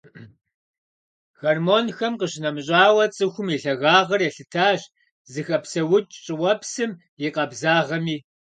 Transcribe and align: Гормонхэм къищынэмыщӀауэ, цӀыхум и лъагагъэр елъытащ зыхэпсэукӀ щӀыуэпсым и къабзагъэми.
Гормонхэм 1.39 2.13
къищынэмыщӀауэ, 2.19 3.05
цӀыхум 3.15 3.47
и 3.55 3.57
лъагагъэр 3.63 4.21
елъытащ 4.29 4.81
зыхэпсэукӀ 5.31 6.11
щӀыуэпсым 6.23 6.91
и 7.25 7.27
къабзагъэми. 7.35 8.17